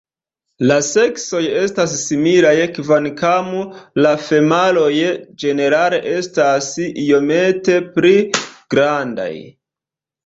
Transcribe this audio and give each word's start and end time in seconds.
La 0.69 0.75
seksoj 0.85 1.41
estas 1.63 1.91
similaj 2.03 2.53
kvankam 2.77 3.51
la 4.05 4.15
femaloj 4.29 4.89
ĝenerale 5.45 6.01
estas 6.15 6.71
iomete 7.07 7.79
pli 7.99 8.15
grandaj. 8.77 9.33